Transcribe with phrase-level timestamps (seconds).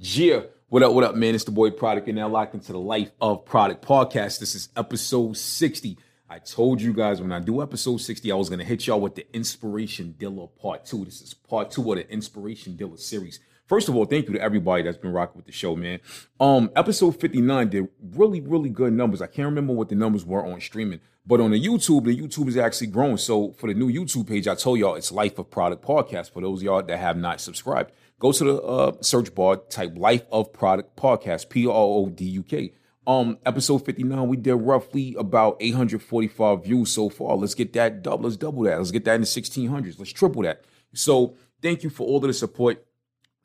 [0.00, 0.42] Yeah.
[0.68, 1.34] What up, what up, man?
[1.34, 4.38] It's the boy Produk, and now locked into the Life of Produk podcast.
[4.38, 5.98] This is episode 60.
[6.30, 9.00] I told you guys when I do episode 60, I was going to hit y'all
[9.00, 11.04] with the Inspiration Dealer part two.
[11.04, 13.40] This is part two of the Inspiration Dealer series.
[13.66, 15.98] First of all, thank you to everybody that's been rocking with the show, man.
[16.38, 19.20] Um, episode 59 did really, really good numbers.
[19.20, 22.46] I can't remember what the numbers were on streaming, but on the YouTube, the YouTube
[22.46, 23.16] is actually growing.
[23.16, 26.30] So for the new YouTube page, I told y'all it's Life of Produk Podcast.
[26.30, 30.24] For those y'all that have not subscribed, go to the uh, search bar, type Life
[30.30, 32.72] of Produk Podcast, P R O D U K.
[33.06, 37.36] Um, episode 59, we did roughly about 845 views so far.
[37.36, 38.24] Let's get that double.
[38.24, 38.76] Let's double that.
[38.76, 39.98] Let's get that in the 1600s.
[39.98, 40.62] Let's triple that.
[40.92, 42.84] So thank you for all of the support.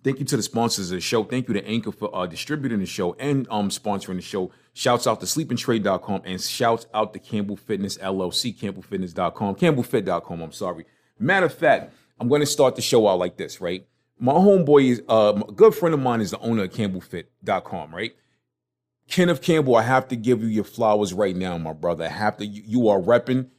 [0.03, 1.23] Thank you to the sponsors of the show.
[1.23, 4.51] Thank you to Anchor for uh, distributing the show and um, sponsoring the show.
[4.73, 10.41] Shouts out to sleepandtrade.com and shouts out to Campbell Fitness LLC, campbellfitness.com, campbellfit.com.
[10.41, 10.85] I'm sorry.
[11.17, 13.87] Matter of fact, I'm going to start the show out like this, right?
[14.23, 18.13] My homeboy is uh, a good friend of mine is the owner of campbellfit.com, right?
[19.09, 22.05] Kenneth Campbell, I have to give you your flowers right now, my brother.
[22.05, 22.45] I have to.
[22.45, 23.49] You, you are repping.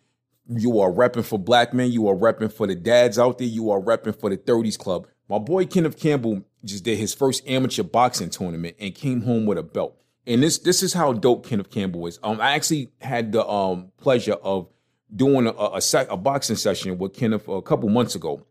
[0.49, 1.93] You are repping for black men.
[1.93, 3.47] You are repping for the dads out there.
[3.47, 5.07] You are repping for the 30s club.
[5.29, 9.59] My boy Kenneth Campbell just did his first amateur boxing tournament and came home with
[9.59, 10.01] a belt.
[10.27, 12.19] And this this is how dope Kenneth Campbell is.
[12.23, 14.71] Um, I actually had the um pleasure of
[15.15, 18.47] doing a, a, a boxing session with Kenneth a couple months ago,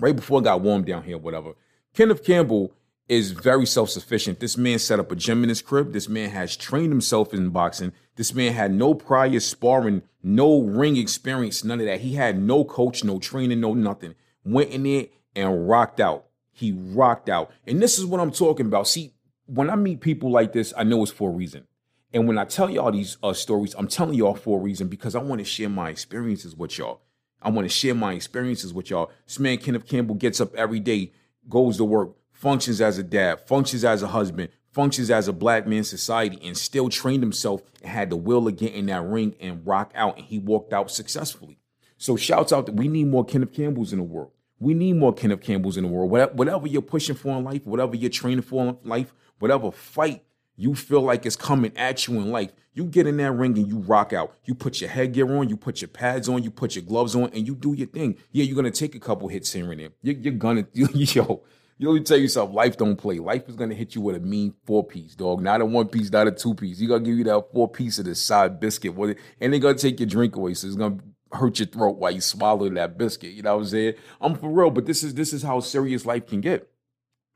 [0.00, 1.52] right before it got warm down here, whatever.
[1.94, 2.72] Kenneth Campbell
[3.08, 4.40] is very self-sufficient.
[4.40, 5.92] This man set up a gym in his crib.
[5.92, 7.92] This man has trained himself in boxing.
[8.16, 12.00] This man had no prior sparring, no ring experience, none of that.
[12.00, 14.14] He had no coach, no training, no nothing.
[14.44, 16.26] Went in there and rocked out.
[16.52, 17.52] He rocked out.
[17.66, 18.88] And this is what I'm talking about.
[18.88, 19.12] See,
[19.46, 21.66] when I meet people like this, I know it's for a reason.
[22.12, 25.14] And when I tell y'all these uh, stories, I'm telling y'all for a reason because
[25.14, 27.02] I want to share my experiences with y'all.
[27.42, 29.10] I want to share my experiences with y'all.
[29.26, 31.12] This man, Kenneth Campbell, gets up every day,
[31.48, 35.66] goes to work, functions as a dad, functions as a husband, functions as a black
[35.66, 39.34] man society, and still trained himself and had the will to get in that ring
[39.40, 40.16] and rock out.
[40.16, 41.58] And he walked out successfully.
[41.98, 44.32] So shouts out that we need more Kenneth Campbells in the world.
[44.58, 46.10] We need more Kenneth Campbells in the world.
[46.10, 50.22] Whatever you're pushing for in life, whatever you're training for in life, whatever fight
[50.56, 53.66] you feel like it's coming at you in life, you get in that ring and
[53.68, 54.34] you rock out.
[54.44, 57.30] You put your headgear on, you put your pads on, you put your gloves on,
[57.32, 58.16] and you do your thing.
[58.32, 59.90] Yeah, you're gonna take a couple hits here and there.
[60.02, 61.42] You're, you're gonna, yo,
[61.78, 62.52] you me tell yourself.
[62.52, 63.18] Life don't play.
[63.18, 65.42] Life is gonna hit you with a mean four piece, dog.
[65.42, 66.80] Not a one piece, not a two piece.
[66.80, 68.94] You gonna give you that four piece of the side biscuit,
[69.40, 70.54] and they're gonna take your drink away.
[70.54, 70.98] So it's gonna
[71.32, 73.32] hurt your throat while you swallow that biscuit.
[73.32, 73.94] You know what I'm saying?
[74.20, 76.70] I'm for real, but this is this is how serious life can get.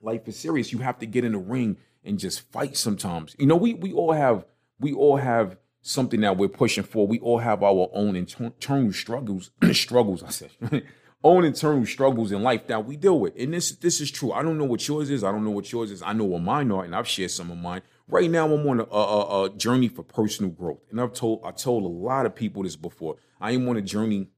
[0.01, 0.73] Life is serious.
[0.73, 3.37] You have to get in the ring and just fight sometimes.
[3.39, 4.45] You know, we we all have
[4.79, 7.07] we all have something that we're pushing for.
[7.07, 9.51] We all have our own internal struggles.
[9.73, 10.51] struggles, I said.
[11.23, 13.35] own internal struggles in life that we deal with.
[13.39, 14.33] And this this is true.
[14.33, 15.25] I don't know what yours is.
[15.25, 16.03] I don't know what yours is.
[16.03, 17.83] I know what mine are, and I've shared some of mine.
[18.09, 21.53] Right now, I'm on a, a, a journey for personal growth, and I've told I
[21.53, 23.17] told a lot of people this before.
[23.41, 24.29] I am on a journey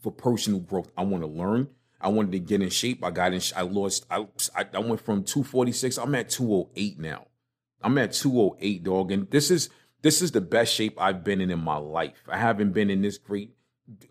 [0.00, 0.90] for personal growth.
[0.96, 1.68] I want to learn.
[2.00, 3.04] I wanted to get in shape.
[3.04, 3.40] I got in.
[3.56, 4.06] I lost.
[4.10, 5.98] I I went from 246.
[5.98, 7.26] I'm at 208 now.
[7.82, 9.10] I'm at 208, dog.
[9.12, 9.68] And this is
[10.02, 12.22] this is the best shape I've been in in my life.
[12.28, 13.54] I haven't been in this great.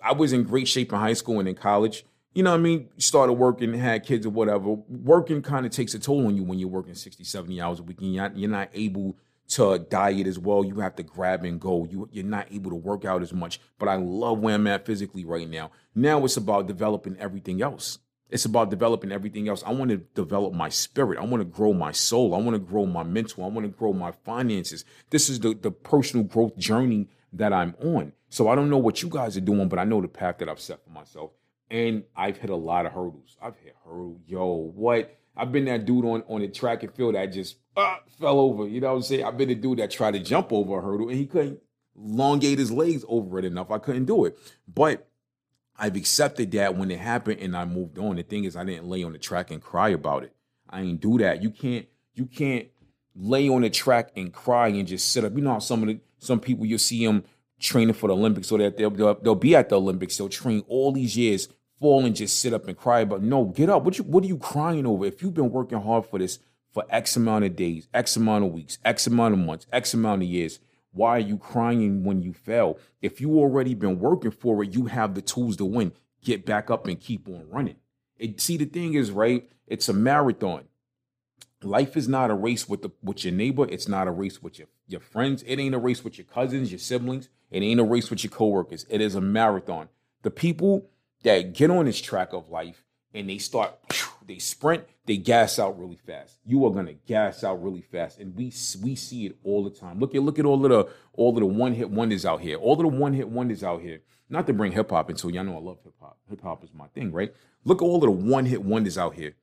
[0.04, 2.06] I was in great shape in high school and in college.
[2.34, 2.90] You know what I mean?
[2.98, 4.78] Started working, had kids or whatever.
[4.88, 7.84] Working kind of takes a toll on you when you're working 60, 70 hours a
[7.84, 8.00] week.
[8.02, 9.18] And you're not, you're not able
[9.50, 10.64] to diet as well.
[10.64, 11.86] You have to grab and go.
[11.90, 13.60] You, you're not able to work out as much.
[13.80, 15.72] But I love where I'm at physically right now.
[15.96, 18.00] Now it's about developing everything else.
[18.30, 19.64] It's about developing everything else.
[19.66, 21.18] I want to develop my spirit.
[21.18, 22.36] I want to grow my soul.
[22.36, 23.46] I want to grow my mental.
[23.46, 24.84] I want to grow my finances.
[25.12, 28.12] This is the, the personal growth journey that I'm on.
[28.30, 30.50] So I don't know what you guys are doing, but I know the path that
[30.50, 31.32] I've set for myself.
[31.70, 33.38] And I've hit a lot of hurdles.
[33.42, 34.20] I've hit hurdle.
[34.26, 35.18] Yo, what?
[35.38, 38.68] I've been that dude on, on the track and field that just uh, fell over.
[38.68, 39.24] You know what I'm saying?
[39.24, 41.60] I've been the dude that tried to jump over a hurdle and he couldn't
[41.96, 43.72] elongate his legs over it enough.
[43.72, 44.38] I couldn't do it.
[44.68, 45.08] But
[45.78, 48.16] I've accepted that when it happened and I moved on.
[48.16, 50.34] The thing is, I didn't lay on the track and cry about it.
[50.70, 51.44] I ain't do that.
[51.44, 52.68] You can't, you can't
[53.16, 55.36] lay on the track and cry and just sit up.
[55.36, 57.24] You know how some of the some people you see them
[57.60, 60.18] training for the Olympics so that they'll, they'll, they'll be at the Olympics.
[60.18, 61.48] They'll train all these years,
[61.80, 63.22] fall and just sit up and cry about.
[63.22, 63.84] No, get up.
[63.84, 65.06] What you what are you crying over?
[65.06, 66.40] If you've been working hard for this
[66.72, 70.24] for X amount of days, X amount of weeks, X amount of months, X amount
[70.24, 70.60] of years,
[70.92, 72.80] why are you crying when you fail?
[73.02, 75.94] If you already been working for it, you have the tools to win.
[76.24, 77.76] Get back up and keep on running.
[78.18, 79.50] It, see, the thing is, right?
[79.68, 80.64] It's a marathon.
[81.64, 83.68] Life is not a race with the with your neighbor.
[83.68, 85.44] It's not a race with your your friends.
[85.44, 87.30] It ain't a race with your cousins, your siblings.
[87.50, 88.86] It ain't a race with your coworkers.
[88.90, 89.90] It is a marathon.
[90.24, 90.90] The people
[91.28, 92.84] that get on this track of life
[93.14, 93.74] and they start,
[94.26, 96.40] they sprint, they gas out really fast.
[96.46, 100.00] You are gonna gas out really fast, and we we see it all the time.
[100.00, 102.58] Look at look at all of the all of the one hit wonders out here.
[102.58, 104.02] All of the one hit wonders out here.
[104.30, 106.18] Not to bring hip hop into y'all know I love hip hop.
[106.30, 107.34] Hip hop is my thing, right?
[107.66, 109.36] Look at all of the one hit wonders out here.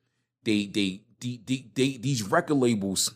[0.43, 3.15] They they, they they they these record labels.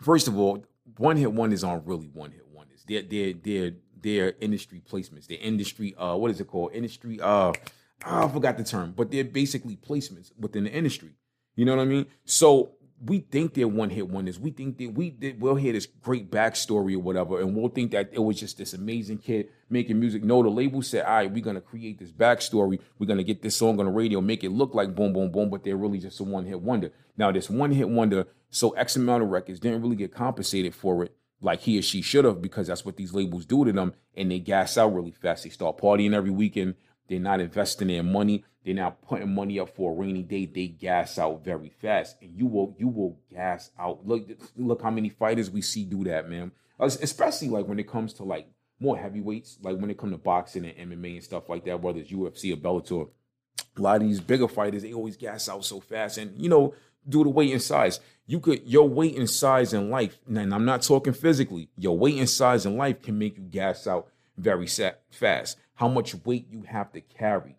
[0.00, 0.64] First of all,
[0.96, 2.84] one hit wonders aren't really one hit wonders.
[2.86, 5.26] They're they're they're they're industry placements.
[5.26, 6.72] They're industry uh what is it called?
[6.74, 7.52] Industry uh
[8.06, 11.14] oh, I forgot the term, but they're basically placements within the industry.
[11.56, 12.06] You know what I mean?
[12.24, 12.72] So
[13.04, 14.38] we think they're one hit wonders.
[14.38, 17.92] We think that we did we'll hear this great backstory or whatever, and we'll think
[17.92, 20.24] that it was just this amazing kid making music.
[20.24, 22.80] No, the label said, all right, we're gonna create this backstory.
[22.98, 25.50] We're gonna get this song on the radio, make it look like boom, boom, boom,
[25.50, 26.90] but they're really just a one hit wonder.
[27.16, 31.04] Now, this one hit wonder, so X amount of records didn't really get compensated for
[31.04, 33.94] it like he or she should have because that's what these labels do to them,
[34.16, 35.44] and they gas out really fast.
[35.44, 36.74] They start partying every weekend.
[37.08, 38.44] They're not investing their money.
[38.64, 40.46] They're not putting money up for a rainy day.
[40.46, 44.06] They gas out very fast, and you will you will gas out.
[44.06, 46.52] Look look how many fighters we see do that, man.
[46.78, 50.66] Especially like when it comes to like more heavyweights, like when it comes to boxing
[50.66, 53.08] and MMA and stuff like that, whether it's UFC or Bellator.
[53.76, 56.74] A lot of these bigger fighters, they always gas out so fast, and you know,
[57.08, 60.64] due to weight and size, you could your weight and size in life, and I'm
[60.64, 61.70] not talking physically.
[61.78, 66.12] Your weight and size in life can make you gas out very fast how much
[66.24, 67.54] weight you have to carry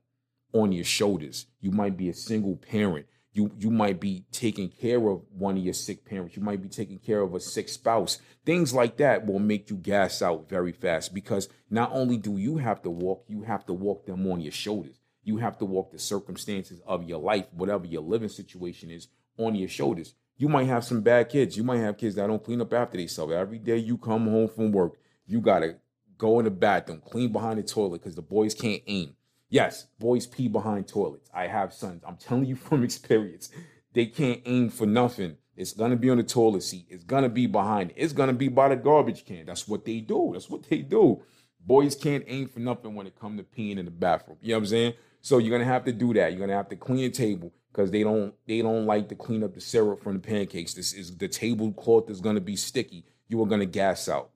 [0.51, 1.45] on your shoulders.
[1.61, 3.05] You might be a single parent.
[3.31, 6.35] You you might be taking care of one of your sick parents.
[6.35, 8.19] You might be taking care of a sick spouse.
[8.45, 12.57] Things like that will make you gas out very fast because not only do you
[12.57, 14.99] have to walk, you have to walk them on your shoulders.
[15.23, 19.07] You have to walk the circumstances of your life, whatever your living situation is,
[19.37, 20.13] on your shoulders.
[20.35, 21.55] You might have some bad kids.
[21.55, 23.31] You might have kids that don't clean up after themselves.
[23.31, 24.95] Every day you come home from work,
[25.25, 25.77] you gotta
[26.19, 29.15] go in the bathroom, clean behind the toilet because the boys can't aim.
[29.49, 31.27] Yes, boys pee behind toilets.
[31.33, 32.03] I have sons.
[32.05, 33.49] I'm telling you from experience.
[33.93, 35.37] They can't aim for nothing.
[35.55, 36.85] It's gonna be on the toilet seat.
[36.89, 37.93] It's gonna be behind.
[37.95, 39.47] It's gonna be by the garbage can.
[39.47, 40.29] That's what they do.
[40.33, 41.23] That's what they do.
[41.65, 44.37] Boys can't aim for nothing when it comes to peeing in the bathroom.
[44.41, 44.93] You know what I'm saying?
[45.21, 46.31] So you're gonna have to do that.
[46.31, 49.43] You're gonna have to clean the table because they don't they don't like to clean
[49.43, 50.73] up the syrup from the pancakes.
[50.75, 53.05] This is the tablecloth is gonna be sticky.
[53.27, 54.31] You are gonna gas out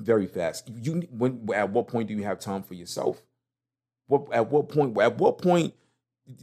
[0.00, 0.68] very fast.
[0.68, 3.22] You when at what point do you have time for yourself?
[4.06, 5.74] What at what point at what point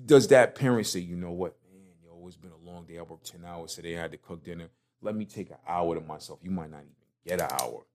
[0.06, 2.98] does that parent say, you know what, man, yo, it's been a long day.
[2.98, 3.98] I worked 10 hours today.
[3.98, 4.69] I had to cook dinner.
[5.02, 6.40] Let me take an hour to myself.
[6.42, 6.92] You might not even
[7.25, 7.86] get an hour,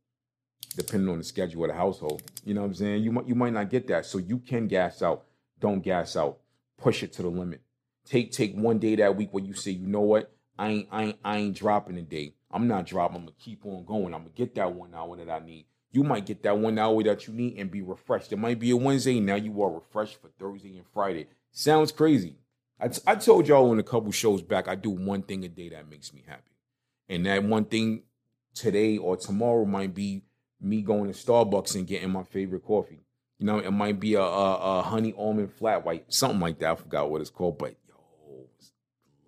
[0.77, 2.23] depending on the schedule of the household.
[2.45, 3.03] You know what I'm saying?
[3.03, 4.07] You might you might not get that.
[4.07, 5.25] So you can gas out.
[5.59, 6.39] Don't gas out.
[6.79, 7.61] Push it to the limit.
[8.07, 11.03] Take take one day that week where you say, you know what, I ain't I
[11.05, 12.35] ain't I ain't dropping a day.
[12.51, 13.17] I'm not dropping.
[13.17, 14.15] I'm gonna keep on going.
[14.15, 15.67] I'm gonna get that one hour that I need.
[15.93, 18.33] You might get that one hour that you need and be refreshed.
[18.33, 19.19] It might be a Wednesday.
[19.21, 21.27] Now you are refreshed for Thursday and Friday.
[21.51, 22.37] Sounds crazy.
[22.79, 25.49] I, t- I told y'all in a couple shows back, I do one thing a
[25.49, 26.57] day that makes me happy.
[27.09, 28.05] And that one thing
[28.55, 30.23] today or tomorrow might be
[30.61, 33.01] me going to Starbucks and getting my favorite coffee.
[33.39, 36.71] You know, it might be a, a, a honey almond flat white, something like that.
[36.71, 38.73] I forgot what it's called, but yo, it's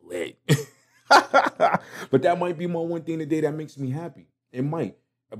[0.02, 0.38] lit.
[2.11, 4.28] but that might be my one thing today that makes me happy.
[4.50, 4.97] It might.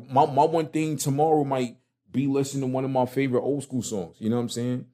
[0.09, 1.77] My my one thing tomorrow might
[2.11, 4.17] be listening to one of my favorite old school songs.
[4.19, 4.87] You know what I'm saying?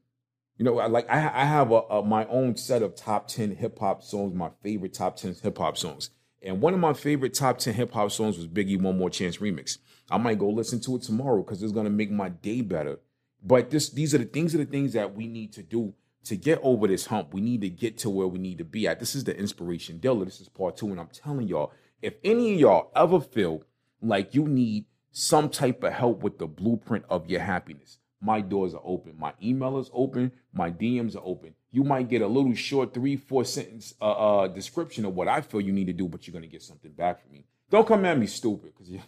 [0.57, 3.55] You know, I like I, I have a, a my own set of top ten
[3.55, 6.11] hip hop songs, my favorite top ten hip hop songs.
[6.43, 9.39] And one of my favorite top 10 hip hop songs was Biggie One More Chance
[9.39, 9.79] remix.
[10.11, 13.01] I might go listen to it tomorrow because it's gonna make my day better.
[13.43, 15.95] But this these are the things are the things that we need to do
[16.29, 18.87] to get over this hump, we need to get to where we need to be
[18.87, 19.01] at.
[19.01, 20.25] This is the inspiration dealer.
[20.25, 20.89] This is part two.
[20.89, 23.65] And I'm telling y'all, if any of y'all ever feel
[24.03, 28.75] like you need some type of help with the blueprint of your happiness, my doors
[28.75, 29.15] are open.
[29.19, 30.33] My email is open.
[30.53, 31.55] My DMs are open.
[31.71, 35.41] You might get a little short three, four sentence uh, uh, description of what I
[35.41, 37.47] feel you need to do, but you're gonna get something back from me.
[37.71, 39.01] Don't come at me stupid, because you.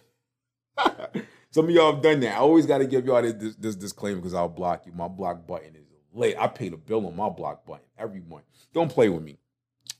[1.51, 2.35] Some of y'all have done that.
[2.35, 4.93] I always got to give y'all this, this disclaimer because I'll block you.
[4.93, 6.35] My block button is late.
[6.37, 8.43] I pay the bill on my block button every month.
[8.73, 9.37] Don't play with me.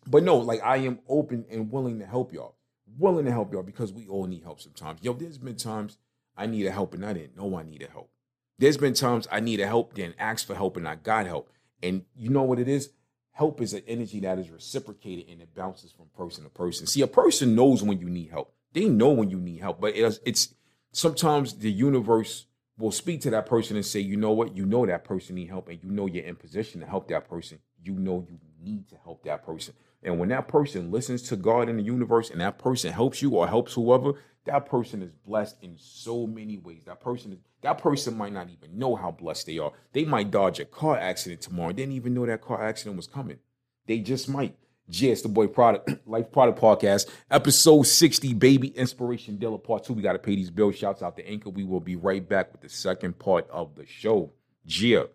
[0.08, 2.56] But no, like I am open and willing to help y'all.
[2.98, 5.00] Willing to help y'all because we all need help sometimes.
[5.02, 5.98] Yo, there's been times
[6.36, 8.10] I needed help and I didn't know I needed help.
[8.58, 11.50] There's been times I needed help, then asked for help, and I got help.
[11.82, 12.92] And you know what it is?
[13.32, 16.86] Help is an energy that is reciprocated and it bounces from person to person.
[16.86, 18.54] See, a person knows when you need help.
[18.74, 20.54] They know when you need help, but it's, it's
[20.92, 22.46] sometimes the universe
[22.82, 25.50] will speak to that person and say, you know what, you know that person need
[25.50, 27.60] help, and you know you're in position to help that person.
[27.84, 29.74] You know you need to help that person.
[30.04, 33.32] And when that person listens to God in the universe and that person helps you
[33.32, 34.14] or helps whoever,
[34.46, 36.84] that person is blessed in so many ways.
[36.86, 39.72] That person is that person might not even know how blessed they are.
[39.94, 41.70] They might dodge a car accident tomorrow.
[41.70, 43.38] They Didn't even know that car accident was coming.
[43.86, 44.56] They just might.
[44.90, 49.94] Jess, the boy Produk, life Produk podcast, episode 60, baby inspiration dealer part two.
[49.94, 50.76] We got to pay these bills.
[50.76, 51.50] Shouts out to Anchor.
[51.50, 54.32] We will be right back with the second part of the show.
[54.66, 55.08] Gia.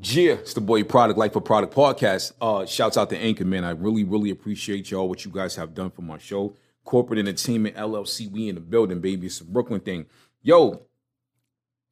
[0.00, 2.32] Gia, it's the boy Produk, life for Produk podcast.
[2.40, 3.64] Uh, shouts out to Anchor, man.
[3.64, 6.54] I really, really appreciate y'all, what you guys have done for my show.
[6.86, 9.26] Korporate Entertainment LLC, we in the building, baby.
[9.26, 10.06] It's a Brooklyn thing.
[10.42, 10.85] Yo,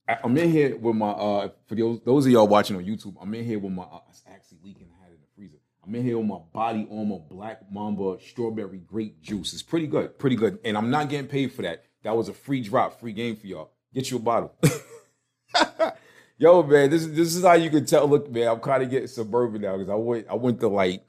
[0.06, 3.32] I'm in here with my uh for those those of y'all watching on YouTube, I'm
[3.34, 4.88] in here with my uh, it's actually leaking.
[5.00, 5.58] I had it in the freezer.
[5.86, 9.52] I'm in here with my body armor black mamba strawberry grape juice.
[9.52, 10.58] It's pretty good, pretty good.
[10.64, 11.84] And I'm not getting paid for that.
[12.02, 13.70] That was a free drop, free game for y'all.
[13.94, 14.54] Get you a bottle.
[16.36, 18.06] Yo, man, this is this is how you can tell.
[18.06, 21.06] Look, man, I'm kind of getting suburban now because I went I went to like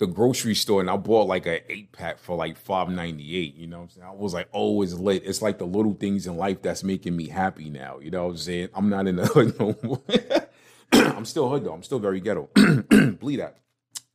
[0.00, 3.54] the grocery store and I bought like an eight pack for like five ninety eight.
[3.54, 4.06] You know what I'm saying?
[4.06, 5.22] I was like always late.
[5.26, 7.98] It's like the little things in life that's making me happy now.
[7.98, 8.68] You know what I'm saying?
[8.74, 10.00] I'm not in the hood no more.
[11.16, 11.74] I'm still hood though.
[11.74, 12.48] I'm still very ghetto.
[13.20, 13.56] Bleed out.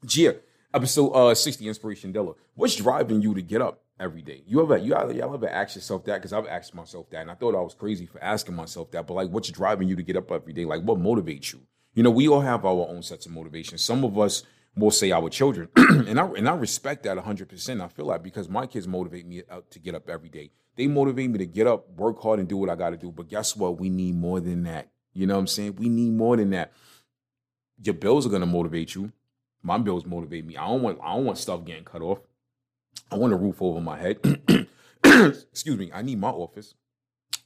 [0.04, 0.38] Gia,
[0.74, 2.34] episode uh 60, Inspiration Dealer.
[2.56, 4.42] What's driving you to get up every day?
[4.48, 6.16] You ever you y'all ever ask yourself that?
[6.16, 9.06] Because I've asked myself that, and I thought I was crazy for asking myself that.
[9.06, 10.66] But like, what's driving you to get up every day?
[10.66, 11.62] Like, what motivates you?
[11.94, 13.78] You know, we all have our own sets of motivation.
[13.78, 14.44] Some of us
[14.76, 17.50] will say our children, and I and I respect that 100.
[17.50, 20.52] percent I feel like because my kids motivate me to get up every day.
[20.76, 23.12] They motivate me to get up, work hard, and do what I got to do.
[23.12, 23.80] But guess what?
[23.80, 24.90] We need more than that.
[25.14, 25.78] You know what I'm saying?
[25.78, 26.74] We need more than that.
[27.82, 29.12] Your bills are gonna motivate you.
[29.64, 30.58] My bills motivate me.
[30.58, 32.20] I don't want I don't want stuff getting cut off.
[33.12, 34.20] I want a roof over my head.
[35.04, 35.92] Excuse me.
[35.94, 36.74] I need my office.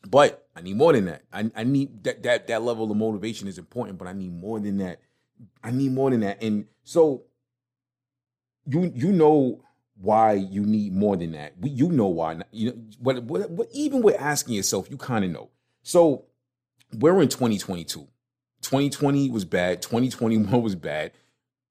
[0.08, 1.24] But I need more than that.
[1.32, 4.60] I, I need that that that level of motivation is important, but I need more
[4.60, 5.02] than that.
[5.64, 6.42] I need more than that.
[6.42, 7.22] And so
[8.66, 9.64] you you know
[10.02, 11.54] why you need more than that.
[11.60, 12.42] We, you know why.
[12.52, 15.50] You know what, what, what even with asking yourself, you kind of know.
[15.84, 16.26] So
[16.98, 18.08] we're in 2022.
[18.62, 19.84] 2020 was bad.
[19.84, 21.12] 2021 was bad.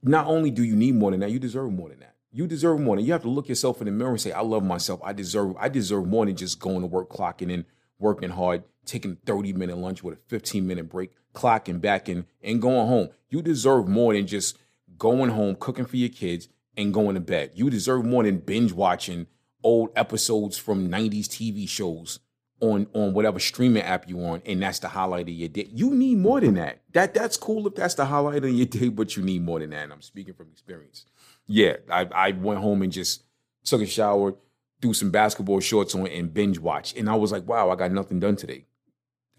[0.04, 2.14] Not only do you need more than that, you deserve more than that.
[2.30, 4.42] You deserve more than you have to look yourself in the mirror and say, I
[4.42, 5.00] love myself.
[5.02, 7.64] I deserve, I deserve more than just going to work, clocking in,
[7.98, 12.62] working hard, taking 30 minute lunch with a 15 minute break, clocking back in, and
[12.62, 13.08] going home.
[13.30, 14.56] You deserve more than just
[14.98, 17.52] going home, cooking for your kids, and going to bed.
[17.54, 19.26] You deserve more than binge watching
[19.62, 22.20] old episodes from 90s TV shows
[22.60, 25.68] on on whatever streaming app you on, and that's the highlight of your day.
[25.72, 26.82] You need more than that.
[26.92, 29.70] That that's cool if that's the highlight of your day, but you need more than
[29.70, 29.84] that.
[29.84, 31.06] And I'm speaking from experience.
[31.46, 33.22] Yeah, I I went home and just
[33.64, 34.34] took a shower,
[34.80, 36.94] threw some basketball shorts on, and binge watch.
[36.96, 38.66] And I was like, wow, I got nothing done today.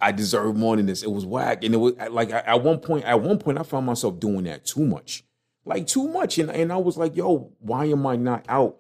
[0.02, 1.04] I deserve more than this.
[1.04, 3.04] It was whack, and it was like at one point.
[3.06, 5.24] At one point, I found myself doing that too much,
[5.66, 8.78] like too much, and and I was like, yo, why am I not out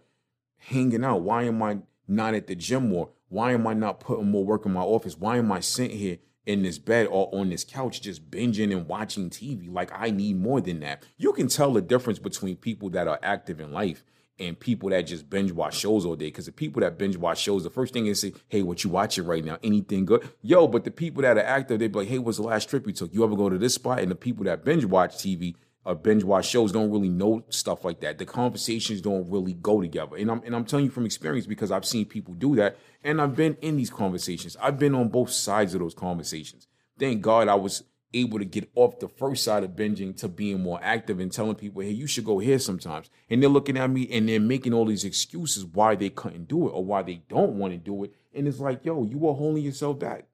[0.57, 1.21] hanging out?
[1.21, 3.09] Why am I not at the gym more?
[3.29, 5.17] Why am I not putting more work in my office?
[5.17, 8.87] Why am I sitting here in this bed or on this couch just binging and
[8.87, 9.71] watching TV?
[9.71, 11.03] Like I need more than that.
[11.17, 14.03] You can tell the difference between people that are active in life
[14.39, 16.27] and people that just binge watch shows all day.
[16.27, 18.89] Because the people that binge watch shows, the first thing they say, "Hey, what you
[18.89, 19.57] watching right now?
[19.61, 22.43] Anything good?" Yo, but the people that are active, they be like, "Hey, what's the
[22.43, 23.13] last trip you took?
[23.13, 25.55] You ever go to this spot?" And the people that binge watch TV
[25.85, 28.17] or binge watch shows don't really know stuff like that.
[28.17, 30.15] The conversations don't really go together.
[30.17, 33.21] And I'm and I'm telling you from experience because I've seen people do that and
[33.21, 34.57] I've been in these conversations.
[34.61, 36.67] I've been on both sides of those conversations.
[36.97, 37.83] Thank God I was
[38.13, 41.55] able to get off the first side of binging to being more active and telling
[41.55, 43.09] people, hey, you should go here sometimes.
[43.29, 46.67] And they're looking at me and they're making all these excuses why they couldn't do
[46.67, 48.13] it or why they don't want to do it.
[48.33, 50.25] And it's like, yo, you are holding yourself back.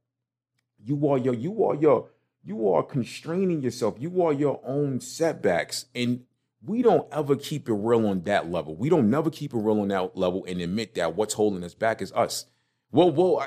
[0.84, 2.10] You are your, you are your
[2.46, 3.96] you are constraining yourself.
[4.00, 5.86] You are your own setbacks.
[5.96, 6.26] And
[6.64, 8.76] we don't ever keep it real on that level.
[8.76, 11.74] We don't never keep it real on that level and admit that what's holding us
[11.74, 12.46] back is us.
[12.92, 13.40] Well, well,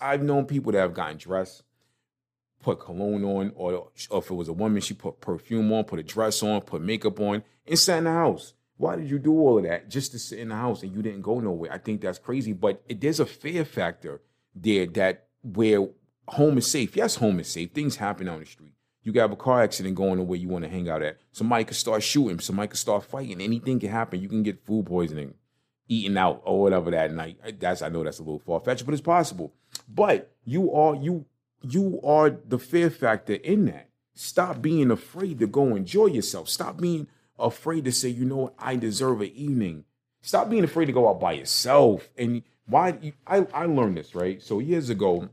[0.00, 1.64] I, have known people that have gotten dressed,
[2.62, 5.98] put cologne on, or, or if it was a woman, she put perfume on, put
[5.98, 8.54] a dress on, put makeup on, and sat in the house.
[8.76, 11.02] Why did you do all of that just to sit in the house and you
[11.02, 11.72] didn't go nowhere?
[11.72, 12.52] I think that's crazy.
[12.52, 14.22] But it, there's a fear factor
[14.54, 15.88] there that where
[16.28, 16.96] home is safe.
[16.96, 17.72] Yes, home is safe.
[17.72, 18.72] Things happen on the street.
[19.02, 21.18] You have a car accident going to where you want to hang out at.
[21.30, 22.40] Somebody could start shooting.
[22.40, 23.40] Somebody could start fighting.
[23.40, 24.20] Anything can happen.
[24.20, 25.34] You can get food poisoning,
[25.88, 27.38] eating out, or whatever that night.
[27.60, 29.52] That's I know that's a little far fetched, but it's possible.
[29.86, 31.26] But you are you
[31.60, 33.90] you are the fear factor in that.
[34.14, 36.48] Stop being afraid to go enjoy yourself.
[36.48, 39.84] Stop being afraid to say, you know what, I deserve an evening.
[40.22, 42.08] Stop being afraid to go out by yourself.
[42.16, 44.40] And why I, I learned this, right?
[44.42, 45.28] So years ago,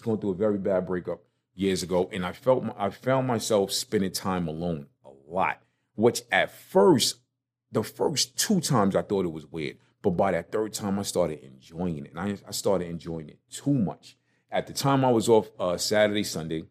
[0.00, 1.20] was going through a very bad breakup
[1.54, 5.60] years ago, and I felt I found myself spending time alone a lot.
[5.94, 7.20] Which at first,
[7.70, 9.76] the first two times I thought it was weird.
[10.02, 12.12] But by that third time, I started enjoying it.
[12.14, 14.16] And I, I started enjoying it too much.
[14.50, 16.64] At the time I was off uh, Saturday, Sunday,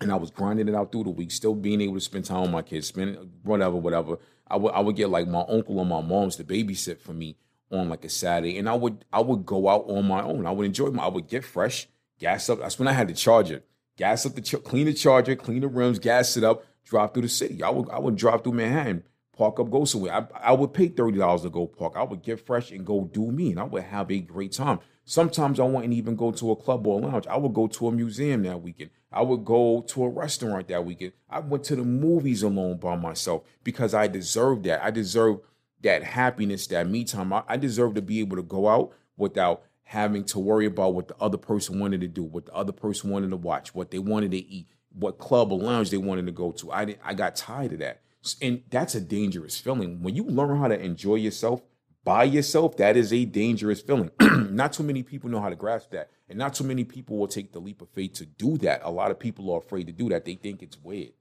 [0.00, 2.42] and I was grinding it out through the week, still being able to spend time
[2.42, 4.18] with my kids, spend whatever, whatever.
[4.46, 7.36] I would I would get like my uncle or my mom's to babysit for me
[7.70, 10.46] on like a Saturday, and I would I would go out on my own.
[10.46, 11.88] I would enjoy my I would get fresh,
[12.22, 12.60] gas up.
[12.60, 13.66] That's when I had to charge it.
[13.98, 17.28] gas up the clean the charger, clean the rims, gas it up, drive through the
[17.28, 17.62] city.
[17.62, 19.02] I would I would drive through Manhattan,
[19.36, 20.14] park up, go somewhere.
[20.14, 21.94] I, I would pay thirty dollars to go park.
[21.96, 24.78] I would get fresh and go do me, and I would have a great time.
[25.04, 27.26] Sometimes I wouldn't even go to a club or a lounge.
[27.26, 28.90] I would go to a museum that weekend.
[29.10, 31.12] I would go to a restaurant that weekend.
[31.28, 34.82] I went to the movies alone by myself because I deserve that.
[34.82, 35.40] I deserve
[35.82, 37.32] that happiness, that me time.
[37.32, 41.08] I, I deserve to be able to go out without having to worry about what
[41.08, 43.98] the other person wanted to do, what the other person wanted to watch, what they
[43.98, 46.70] wanted to eat, what club or lounge they wanted to go to.
[46.70, 48.02] I didn't, I got tired of that.
[48.40, 50.02] And that's a dangerous feeling.
[50.02, 51.62] When you learn how to enjoy yourself,
[52.04, 54.10] by yourself, that is a dangerous feeling.
[54.20, 56.10] not too many people know how to grasp that.
[56.28, 58.80] And not too many people will take the leap of faith to do that.
[58.84, 60.24] A lot of people are afraid to do that.
[60.24, 61.12] They think it's weird.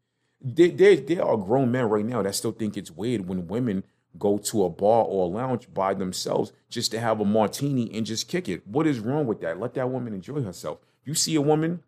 [0.42, 3.84] There, there, there are grown men right now that still think it's weird when women
[4.18, 8.06] go to a bar or a lounge by themselves just to have a martini and
[8.06, 8.66] just kick it.
[8.68, 9.60] What is wrong with that?
[9.60, 10.80] Let that woman enjoy herself.
[11.06, 11.84] You see a woman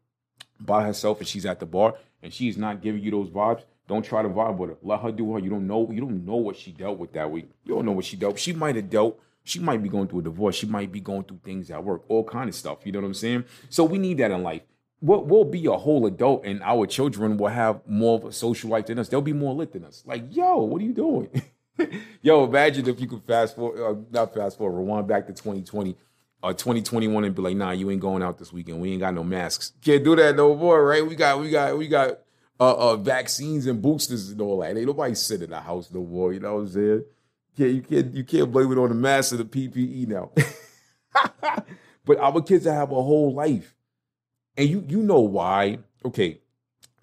[0.59, 4.03] by herself and she's at the bar and she's not giving you those vibes, don't
[4.03, 4.77] try to vibe with her.
[4.81, 5.39] Let her do her.
[5.39, 5.89] You don't know.
[5.91, 7.49] You don't know what she dealt with that week.
[7.65, 8.39] You don't know what she dealt.
[8.39, 9.19] She might have dealt.
[9.43, 10.55] She might be going through a divorce.
[10.55, 12.03] She might be going through things at work.
[12.07, 12.79] All kind of stuff.
[12.85, 13.43] You know what I'm saying?
[13.69, 14.61] So we need that in life.
[15.01, 18.69] We'll, we'll be a whole adult, and our children will have more of a social
[18.69, 19.09] life than us.
[19.09, 20.01] They'll be more lit than us.
[20.05, 21.29] Like, yo, what are you doing?
[22.21, 25.95] yo, imagine if you could fast forward, uh, not fast forward, rewind back to 2020
[26.41, 28.81] or uh, 2021 and be like, nah, you ain't going out this weekend.
[28.81, 29.73] We ain't got no masks.
[29.81, 31.05] Can't do that no more, right?
[31.05, 32.19] We got, we got, we got
[32.59, 34.77] uh, uh, vaccines and boosters and all that.
[34.77, 36.33] Ain't nobody sitting in the house no more.
[36.33, 37.03] You know what I'm saying?
[37.55, 40.31] Yeah, you can't you can't blame it on the mass of the PPE now.
[42.05, 43.75] but our kids have a whole life,
[44.57, 45.79] and you you know why?
[46.05, 46.41] Okay,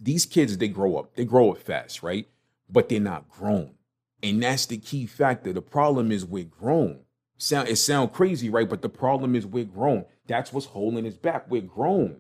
[0.01, 2.27] these kids they grow up, they grow up fast, right?
[2.69, 3.75] But they're not grown,
[4.23, 5.53] and that's the key factor.
[5.53, 7.01] The problem is we're grown.
[7.39, 8.69] Sound it sound crazy, right?
[8.69, 10.05] But the problem is we're grown.
[10.27, 11.51] That's what's holding us back.
[11.51, 12.19] We're grown.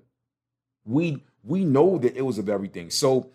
[0.85, 2.91] We we know the ills of everything.
[2.91, 3.31] So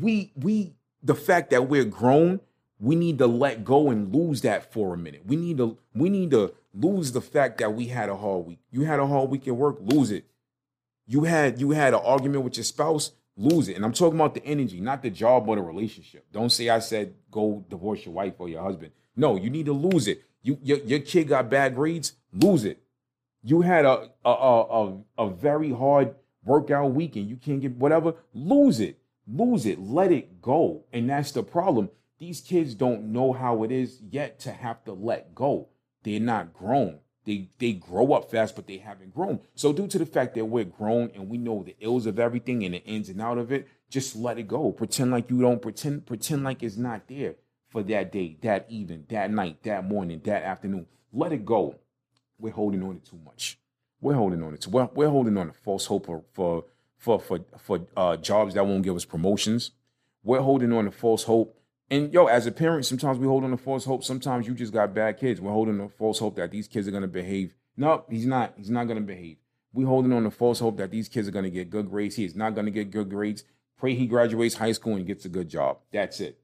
[0.00, 2.40] we we the fact that we're grown,
[2.78, 5.22] we need to let go and lose that for a minute.
[5.26, 8.60] We need to we need to lose the fact that we had a hard week.
[8.70, 10.24] You had a hard week at work, lose it.
[11.06, 13.76] You had you had an argument with your spouse, lose it.
[13.76, 16.26] And I'm talking about the energy, not the job or the relationship.
[16.32, 18.92] Don't say I said go divorce your wife or your husband.
[19.16, 20.22] No, you need to lose it.
[20.42, 22.82] You your, your kid got bad grades, lose it.
[23.42, 28.80] You had a a a, a very hard workout weekend, you can't get whatever, lose
[28.80, 28.98] it.
[29.32, 29.78] Lose it.
[29.78, 30.84] Let it go.
[30.92, 31.90] And that's the problem.
[32.18, 35.68] These kids don't know how it is yet to have to let go.
[36.02, 36.98] They're not grown.
[37.24, 39.40] They they grow up fast, but they haven't grown.
[39.54, 42.64] So due to the fact that we're grown and we know the ills of everything
[42.64, 44.72] and the ins and out of it, just let it go.
[44.72, 47.34] Pretend like you don't pretend pretend like it's not there
[47.68, 50.86] for that day, that evening, that night, that morning, that afternoon.
[51.12, 51.76] Let it go.
[52.38, 53.58] We're holding on to too much.
[54.00, 56.64] We're holding on to we're, we're holding on to false hope for for
[56.96, 59.72] for for, for uh, jobs that won't give us promotions.
[60.22, 61.59] We're holding on to false hope.
[61.90, 64.04] And yo, as a parent, sometimes we hold on to false hope.
[64.04, 65.40] Sometimes you just got bad kids.
[65.40, 67.54] We're holding on to false hope that these kids are gonna behave.
[67.76, 68.54] No, he's not.
[68.56, 69.38] He's not gonna behave.
[69.72, 72.14] We holding on to false hope that these kids are gonna get good grades.
[72.14, 73.44] He is not gonna get good grades.
[73.76, 75.78] Pray he graduates high school and gets a good job.
[75.92, 76.38] That's it.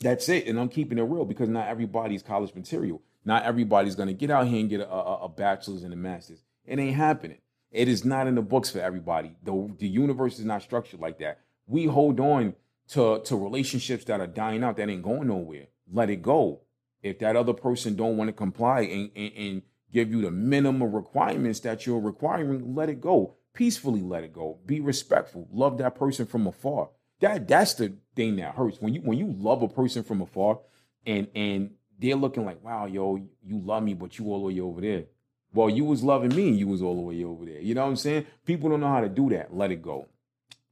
[0.00, 0.46] That's it.
[0.46, 3.00] And I'm keeping it real because not everybody's college material.
[3.24, 6.42] Not everybody's gonna get out here and get a, a, a bachelor's and a master's.
[6.66, 7.38] It ain't happening.
[7.70, 9.36] It is not in the books for everybody.
[9.42, 11.40] The, the universe is not structured like that.
[11.66, 12.54] We hold on
[12.88, 15.66] to, to relationships that are dying out that ain't going nowhere.
[15.90, 16.60] Let it go.
[17.02, 20.94] If that other person don't want to comply and, and, and give you the minimum
[20.94, 23.36] requirements that you're requiring, let it go.
[23.52, 24.58] Peacefully let it go.
[24.66, 25.46] Be respectful.
[25.52, 26.90] Love that person from afar.
[27.20, 28.80] That that's the thing that hurts.
[28.80, 30.58] When you when you love a person from afar
[31.06, 34.60] and and they're looking like, wow, yo, you love me, but you all the way
[34.60, 35.04] over there.
[35.52, 37.60] Well, you was loving me and you was all the way over there.
[37.60, 38.26] You know what I'm saying?
[38.44, 39.54] People don't know how to do that.
[39.54, 40.08] Let it go.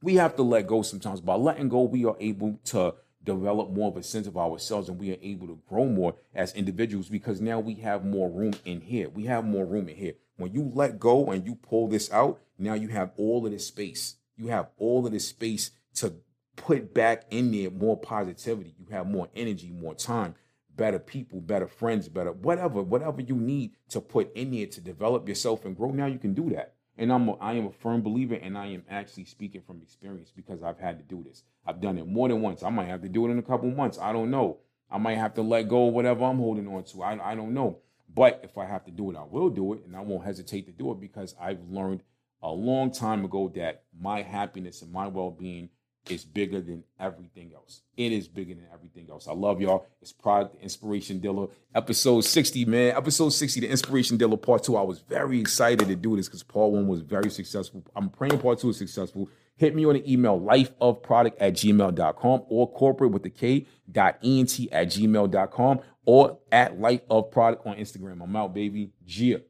[0.03, 1.21] We have to let go sometimes.
[1.21, 4.99] By letting go, we are able to develop more of a sense of ourselves and
[4.99, 8.81] we are able to grow more as individuals because now we have more room in
[8.81, 9.09] here.
[9.09, 10.15] We have more room in here.
[10.37, 13.69] When you let go and you pull this out, now you have all of this
[13.69, 14.17] space.
[14.37, 16.15] You have all of this space to
[16.57, 18.75] put back in there more positivity.
[18.79, 20.35] You have more energy, more time,
[20.75, 25.29] better people, better friends, better whatever, whatever you need to put in there to develop
[25.29, 25.91] yourself and grow.
[25.91, 26.75] Now you can do that.
[27.03, 30.31] And I'm a, I am a firm believer, and I am actually speaking from experience
[30.31, 31.43] because I've had to do this.
[31.67, 32.62] I've done it more than once.
[32.62, 33.99] I might have to do it in a couple months.
[33.99, 34.59] I don't know.
[34.88, 37.03] I might have to let go of whatever I'm holding on to.
[37.03, 37.81] I, I don't know.
[38.15, 40.67] But if I have to do it, I will do it, and I won't hesitate
[40.67, 42.05] to do it because I've learned
[42.41, 45.71] a long time ago that my happiness and my well-being
[46.09, 47.83] is bigger than everything else.
[47.97, 49.29] It is bigger than everything else.
[49.29, 49.87] I love y'all.
[50.01, 52.97] It's Produk Inspiration Dealer, episode 60, man.
[52.97, 54.77] Episode 60, the Inspiration Dealer Part 2.
[54.77, 57.85] I was very excited to do this because part one was very successful.
[57.95, 59.29] I'm praying part two is successful.
[59.57, 64.59] Hit me on the email lifeofproduk at gmail.com or corporate with the K dot ent
[64.73, 68.23] at gmail.com or at life of Produk on Instagram.
[68.23, 68.91] I'm out, baby.
[69.05, 69.43] Gia.